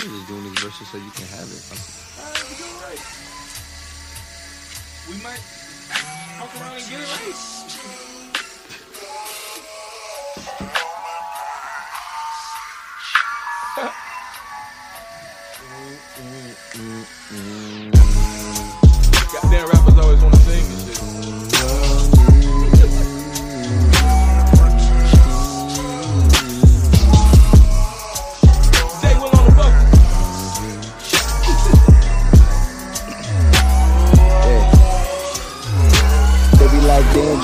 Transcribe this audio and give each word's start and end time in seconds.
I'm 0.00 0.08
just 0.10 0.28
doing 0.28 0.44
this 0.44 0.52
versus 0.62 0.86
so 0.88 0.96
you 0.96 1.10
can 1.10 1.26
have 1.26 1.50
it. 1.50 1.60
Alright, 2.20 2.48
we 2.48 2.54
doing 2.54 2.78
right. 2.86 3.02
We 5.08 5.14
might 5.24 5.42
fuck 6.38 6.54
around 6.60 6.76
and 6.76 6.86
get 6.88 7.00
it 7.00 7.08
right. 7.18 7.34
Goddamn 16.14 17.04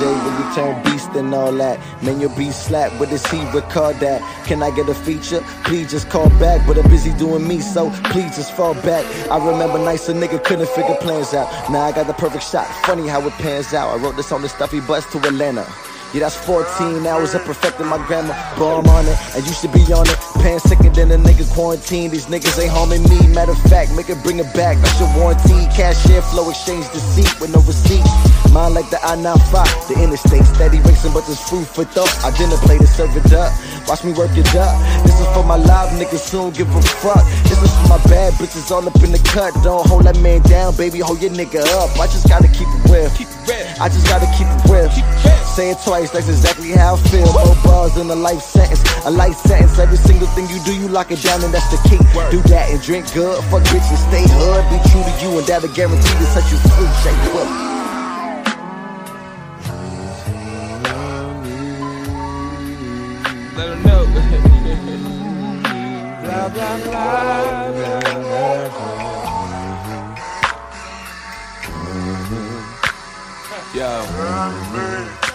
When 0.00 0.38
you 0.38 0.54
turn 0.54 0.82
beast 0.82 1.10
and 1.10 1.34
all 1.34 1.52
that. 1.52 1.78
Man, 2.02 2.20
your 2.20 2.30
beat 2.30 2.54
slap, 2.54 2.90
but 2.98 3.12
it's 3.12 3.30
he 3.30 3.38
record 3.50 3.96
that. 3.96 4.22
Can 4.46 4.62
I 4.62 4.74
get 4.74 4.88
a 4.88 4.94
feature? 4.94 5.44
Please 5.64 5.90
just 5.90 6.08
call 6.08 6.30
back, 6.40 6.66
but 6.66 6.78
I'm 6.78 6.88
busy 6.88 7.12
doing 7.18 7.46
me, 7.46 7.60
so 7.60 7.90
please 8.04 8.34
just 8.34 8.52
fall 8.56 8.72
back. 8.74 9.04
I 9.30 9.36
remember 9.36 9.78
nights 9.78 10.08
a 10.08 10.14
nigga 10.14 10.42
couldn't 10.42 10.70
figure 10.70 10.96
plans 10.96 11.34
out. 11.34 11.48
Now 11.70 11.82
I 11.82 11.92
got 11.92 12.06
the 12.06 12.14
perfect 12.14 12.44
shot, 12.44 12.66
funny 12.86 13.08
how 13.08 13.26
it 13.26 13.34
pans 13.34 13.74
out. 13.74 13.90
I 13.90 14.02
wrote 14.02 14.16
this 14.16 14.32
on 14.32 14.40
the 14.40 14.48
stuffy 14.48 14.80
bus 14.80 15.04
to 15.12 15.18
Atlanta. 15.18 15.66
Yeah, 16.12 16.26
that's 16.26 16.34
14 16.42 17.06
hours 17.06 17.34
of 17.34 17.44
perfecting 17.44 17.86
my 17.86 17.98
grammar. 18.06 18.34
Bomb 18.58 18.86
on 18.90 19.06
it, 19.06 19.14
and 19.36 19.46
you 19.46 19.52
should 19.54 19.70
be 19.70 19.86
on 19.94 20.02
it. 20.10 20.18
Paying 20.42 20.58
sicker 20.58 20.90
than 20.90 21.12
a 21.12 21.18
nigga 21.18 21.46
quarantine. 21.54 22.10
These 22.10 22.26
niggas 22.26 22.58
ain't 22.58 22.72
harming 22.74 23.06
me. 23.06 23.30
Matter 23.30 23.52
of 23.52 23.62
fact, 23.70 23.94
make 23.94 24.10
it 24.10 24.18
bring 24.24 24.38
it 24.38 24.50
back. 24.52 24.74
That's 24.82 24.98
your 24.98 25.06
warranty. 25.14 25.70
Cashier 25.70 26.20
flow 26.34 26.50
exchange 26.50 26.90
deceit 26.90 27.30
with 27.40 27.54
no 27.54 27.62
receipts. 27.62 28.10
Mine 28.50 28.74
like 28.74 28.90
the 28.90 28.98
I-95, 29.06 29.86
the 29.86 30.02
interstate 30.02 30.42
steady 30.50 30.82
racing, 30.82 31.14
but 31.14 31.22
there's 31.30 31.38
food 31.38 31.62
for 31.62 31.84
thought. 31.84 32.10
I 32.26 32.34
dinner 32.34 32.58
plate 32.66 32.80
to 32.82 32.90
serve 32.90 33.14
it 33.14 33.30
up. 33.32 33.54
Watch 33.86 34.02
me 34.02 34.10
work 34.10 34.34
it 34.34 34.50
up. 34.58 34.74
This 35.06 35.14
is 35.14 35.26
for 35.30 35.46
my 35.46 35.54
live 35.54 35.94
niggas, 35.94 36.26
soon 36.26 36.50
give 36.50 36.66
a 36.74 36.82
fuck. 36.98 37.22
This 37.46 37.62
is 37.62 37.70
for 37.78 37.86
my 37.86 38.02
bad 38.10 38.34
bitches 38.34 38.66
all 38.74 38.82
up 38.82 38.98
in 39.06 39.12
the 39.12 39.22
cut. 39.30 39.54
Don't 39.62 39.86
hold 39.86 40.10
that 40.10 40.18
man 40.18 40.42
down, 40.42 40.74
baby, 40.74 40.98
hold 40.98 41.22
your 41.22 41.30
nigga 41.30 41.62
up. 41.78 41.94
I 42.00 42.06
just 42.10 42.28
gotta. 42.28 42.50
Keep 42.50 42.66
it 42.66 42.90
real. 42.90 43.08
I 43.80 43.88
just 43.88 44.06
gotta 44.08 44.26
keep 44.36 44.46
it 44.50 44.68
real. 44.68 44.90
Keep 45.60 45.68
it 45.68 45.70
real. 45.70 45.70
Say 45.70 45.70
it 45.70 45.78
twice, 45.84 46.10
that's 46.10 46.28
exactly 46.28 46.70
how 46.72 46.94
I 46.94 46.98
feel. 47.08 47.32
More 47.32 47.56
bars 47.64 47.94
than 47.94 48.10
a 48.10 48.14
life 48.14 48.40
sentence. 48.40 48.82
A 49.04 49.10
life 49.10 49.36
sentence, 49.36 49.78
every 49.78 49.96
single 49.96 50.28
thing 50.28 50.48
you 50.48 50.62
do, 50.64 50.74
you 50.74 50.88
lock 50.88 51.10
it 51.10 51.22
down, 51.22 51.44
and 51.44 51.52
that's 51.52 51.68
the 51.70 51.76
key. 51.88 51.98
Do 52.30 52.40
that 52.48 52.70
and 52.70 52.80
drink 52.82 53.12
good. 53.12 53.42
Fuck 53.44 53.62
bitches, 53.64 53.98
stay 54.08 54.24
hood. 54.26 54.64
Be 54.70 54.78
true 54.90 55.02
to 55.02 55.12
you, 55.22 55.38
and 55.38 55.46
that'll 55.46 55.68
guarantee 55.74 56.08
to 56.08 56.26
set 56.26 56.50
you 56.50 56.58
free. 56.58 56.88
Shake 57.02 57.34
up. 57.36 57.48
Let 63.56 63.68
her 63.68 63.76
know. 63.84 64.06
blah, 66.22 66.48
blah, 66.54 66.76
blah, 66.78 67.70
blah, 67.72 68.00
blah. 68.10 68.80
Yo. 73.72 75.29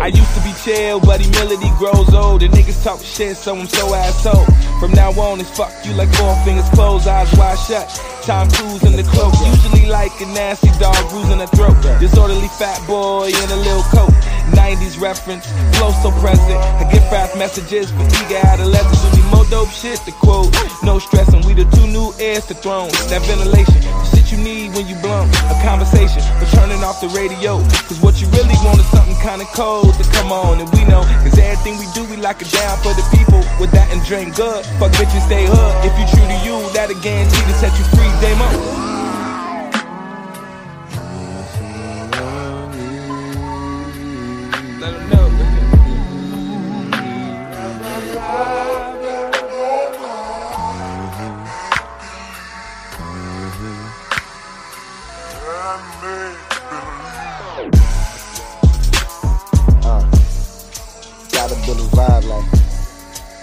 I 0.00 0.08
used 0.08 0.34
to 0.34 0.42
be 0.42 0.54
chill, 0.62 1.00
but 1.00 1.20
humility 1.20 1.70
grows 1.76 2.14
old. 2.14 2.42
And 2.42 2.54
niggas 2.54 2.82
talk 2.84 3.02
shit, 3.02 3.36
so 3.36 3.56
I'm 3.56 3.66
so 3.66 3.94
asshole. 3.94 4.46
From 4.78 4.92
now 4.92 5.10
on, 5.18 5.40
it's 5.40 5.50
fuck 5.50 5.72
you 5.84 5.92
like 5.94 6.08
four 6.14 6.34
fingers 6.44 6.68
closed, 6.70 7.08
eyes 7.08 7.30
wide 7.36 7.58
shut. 7.58 7.88
Tom 8.22 8.48
Cruise 8.50 8.84
in 8.84 8.92
the 8.94 9.02
cloak, 9.02 9.34
usually 9.40 9.88
like 9.88 10.12
a 10.20 10.26
nasty 10.26 10.70
dog 10.78 10.98
bruising 11.10 11.38
the 11.38 11.48
throat. 11.48 11.74
Disorderly 11.98 12.48
fat 12.60 12.78
boy 12.86 13.26
in 13.26 13.48
a 13.50 13.56
little 13.56 13.82
coat. 13.90 14.12
90s 14.54 15.00
reference, 15.00 15.46
flow 15.76 15.90
so 16.02 16.10
present. 16.20 16.58
I 16.78 16.88
get 16.92 17.02
fast 17.10 17.36
messages 17.36 17.90
for 17.90 18.04
eager 18.22 18.38
adolescents 18.46 19.02
who 19.02 19.16
need 19.16 19.28
more 19.34 19.44
dope 19.50 19.70
shit 19.70 19.98
to 20.06 20.12
quote. 20.12 20.54
No 20.82 20.98
stressing, 20.98 21.44
we 21.46 21.54
the 21.54 21.64
two 21.74 21.86
new 21.86 22.12
heirs 22.20 22.46
to 22.46 22.54
thrones. 22.54 22.92
That 23.10 23.22
ventilation, 23.26 23.80
the 23.80 24.04
shit 24.14 24.30
you 24.30 24.38
need 24.38 24.74
when 24.74 24.86
you 24.86 24.94
blown. 25.00 25.28
A 25.50 25.56
conversation 25.64 26.22
for 26.38 26.46
turning 26.54 26.84
off 26.84 27.00
the 27.00 27.08
radio. 27.16 27.58
Cause 27.88 28.00
what 28.00 28.20
you 28.20 28.28
really 28.28 28.56
want 28.62 28.78
is 28.78 28.86
something 28.92 29.07
kinda 29.20 29.44
cold 29.54 29.94
to 29.94 30.04
come 30.10 30.32
on. 30.32 30.60
And 30.60 30.68
we 30.72 30.84
know, 30.84 31.02
cause 31.22 31.38
everything 31.38 31.78
we 31.78 31.86
do, 31.94 32.04
we 32.10 32.16
lock 32.16 32.40
it 32.40 32.50
down 32.50 32.78
for 32.78 32.94
the 32.94 33.04
people. 33.16 33.42
With 33.60 33.70
that 33.72 33.90
and 33.92 34.02
drink 34.04 34.36
good. 34.36 34.64
Fuck 34.78 34.92
bitches, 34.92 35.24
stay 35.26 35.46
hood. 35.46 35.74
If 35.84 35.94
you 35.98 36.06
true 36.06 36.26
to 36.26 36.38
you, 36.46 36.56
that'll 36.72 37.00
guarantee 37.02 37.42
to 37.42 37.54
set 37.58 37.72
you 37.78 37.84
free. 37.94 38.10
Dame 38.20 38.40
up. 38.40 38.88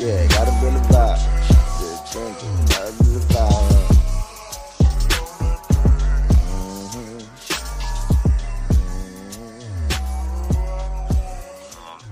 Yeah, 0.05 0.27
gotta 0.27 0.53
build 0.61 0.77
a 0.77 0.85
vibe. 0.93 1.17
Yeah, 1.81 1.97
drinking, 2.13 2.53
gotta 2.69 2.93
build 3.01 3.17
a 3.17 3.25
vibe. 3.33 3.73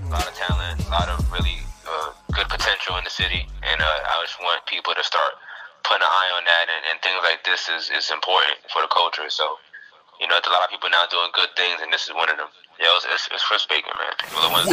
a 0.02 0.10
lot 0.10 0.26
of 0.26 0.34
talent, 0.34 0.82
a 0.82 0.90
lot 0.90 1.08
of 1.08 1.22
really 1.30 1.62
uh, 1.86 2.10
good 2.34 2.48
potential 2.50 2.98
in 2.98 3.04
the 3.04 3.10
city, 3.10 3.46
and 3.62 3.80
uh, 3.80 3.86
I 3.86 4.18
just 4.26 4.42
want 4.42 4.66
people 4.66 4.94
to 4.94 5.04
start 5.04 5.38
putting 5.86 6.02
an 6.02 6.10
eye 6.10 6.30
on 6.34 6.42
that, 6.50 6.66
and, 6.66 6.82
and 6.90 6.98
things 6.98 7.22
like 7.22 7.44
this 7.44 7.68
is, 7.68 7.94
is 7.94 8.10
important 8.10 8.58
for 8.74 8.82
the 8.82 8.90
culture. 8.90 9.30
So, 9.30 9.58
you 10.18 10.26
know, 10.26 10.34
there's 10.42 10.50
a 10.50 10.54
lot 10.54 10.66
of 10.66 10.70
people 10.70 10.90
now 10.90 11.06
doing 11.06 11.30
good 11.30 11.54
things, 11.54 11.78
and 11.78 11.92
this 11.92 12.10
is 12.10 12.14
one 12.14 12.26
of 12.26 12.38
them. 12.42 12.50
Yeah, 12.80 12.90
it's, 12.98 13.06
it's, 13.06 13.28
it's 13.30 13.46
for 13.46 13.54
man. 13.70 14.18
People 14.18 14.42
are 14.42 14.50
one. 14.50 14.66